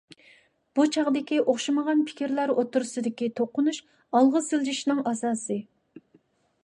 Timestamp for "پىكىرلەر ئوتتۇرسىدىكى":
2.07-3.29